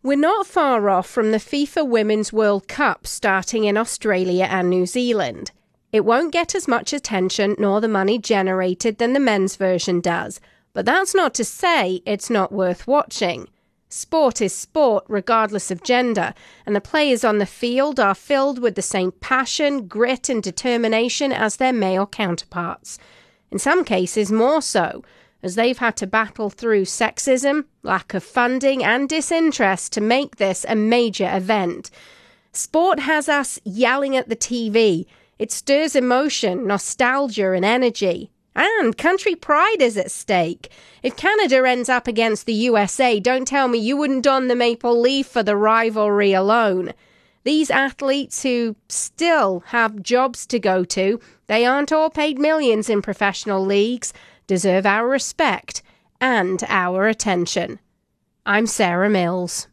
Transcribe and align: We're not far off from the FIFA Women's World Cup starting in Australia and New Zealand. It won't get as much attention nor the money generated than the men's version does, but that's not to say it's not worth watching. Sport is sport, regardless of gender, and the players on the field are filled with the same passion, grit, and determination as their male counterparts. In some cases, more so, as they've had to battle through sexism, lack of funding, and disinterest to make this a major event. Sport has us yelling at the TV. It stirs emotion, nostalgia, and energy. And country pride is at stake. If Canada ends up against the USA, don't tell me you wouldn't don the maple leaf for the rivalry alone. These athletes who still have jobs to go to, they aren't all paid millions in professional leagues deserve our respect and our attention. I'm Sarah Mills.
We're 0.00 0.16
not 0.16 0.46
far 0.46 0.88
off 0.90 1.08
from 1.08 1.32
the 1.32 1.38
FIFA 1.38 1.88
Women's 1.88 2.32
World 2.32 2.68
Cup 2.68 3.04
starting 3.04 3.64
in 3.64 3.76
Australia 3.76 4.46
and 4.48 4.70
New 4.70 4.86
Zealand. 4.86 5.50
It 5.90 6.04
won't 6.04 6.32
get 6.32 6.54
as 6.54 6.68
much 6.68 6.92
attention 6.92 7.56
nor 7.58 7.80
the 7.80 7.88
money 7.88 8.16
generated 8.16 8.98
than 8.98 9.12
the 9.12 9.18
men's 9.18 9.56
version 9.56 10.00
does, 10.00 10.38
but 10.72 10.84
that's 10.84 11.16
not 11.16 11.34
to 11.34 11.44
say 11.44 12.00
it's 12.06 12.30
not 12.30 12.52
worth 12.52 12.86
watching. 12.86 13.48
Sport 13.88 14.40
is 14.40 14.54
sport, 14.54 15.04
regardless 15.08 15.68
of 15.72 15.82
gender, 15.82 16.32
and 16.64 16.76
the 16.76 16.80
players 16.80 17.24
on 17.24 17.38
the 17.38 17.46
field 17.46 17.98
are 17.98 18.14
filled 18.14 18.60
with 18.60 18.76
the 18.76 18.82
same 18.82 19.10
passion, 19.10 19.88
grit, 19.88 20.28
and 20.28 20.44
determination 20.44 21.32
as 21.32 21.56
their 21.56 21.72
male 21.72 22.06
counterparts. 22.06 23.00
In 23.50 23.58
some 23.58 23.82
cases, 23.82 24.30
more 24.30 24.62
so, 24.62 25.02
as 25.42 25.54
they've 25.54 25.78
had 25.78 25.96
to 25.96 26.06
battle 26.06 26.50
through 26.50 26.84
sexism, 26.84 27.64
lack 27.82 28.14
of 28.14 28.24
funding, 28.24 28.82
and 28.82 29.08
disinterest 29.08 29.92
to 29.92 30.00
make 30.00 30.36
this 30.36 30.66
a 30.68 30.74
major 30.74 31.30
event. 31.32 31.90
Sport 32.52 33.00
has 33.00 33.28
us 33.28 33.60
yelling 33.64 34.16
at 34.16 34.28
the 34.28 34.36
TV. 34.36 35.06
It 35.38 35.52
stirs 35.52 35.94
emotion, 35.94 36.66
nostalgia, 36.66 37.52
and 37.52 37.64
energy. 37.64 38.32
And 38.56 38.98
country 38.98 39.36
pride 39.36 39.80
is 39.80 39.96
at 39.96 40.10
stake. 40.10 40.72
If 41.04 41.14
Canada 41.16 41.64
ends 41.64 41.88
up 41.88 42.08
against 42.08 42.44
the 42.44 42.52
USA, 42.54 43.20
don't 43.20 43.46
tell 43.46 43.68
me 43.68 43.78
you 43.78 43.96
wouldn't 43.96 44.24
don 44.24 44.48
the 44.48 44.56
maple 44.56 45.00
leaf 45.00 45.28
for 45.28 45.44
the 45.44 45.56
rivalry 45.56 46.32
alone. 46.32 46.92
These 47.44 47.70
athletes 47.70 48.42
who 48.42 48.74
still 48.88 49.60
have 49.66 50.02
jobs 50.02 50.44
to 50.46 50.58
go 50.58 50.82
to, 50.84 51.20
they 51.46 51.64
aren't 51.64 51.92
all 51.92 52.10
paid 52.10 52.38
millions 52.38 52.90
in 52.90 53.00
professional 53.00 53.64
leagues 53.64 54.12
deserve 54.48 54.84
our 54.84 55.06
respect 55.06 55.82
and 56.20 56.64
our 56.66 57.06
attention. 57.06 57.78
I'm 58.44 58.66
Sarah 58.66 59.08
Mills. 59.08 59.68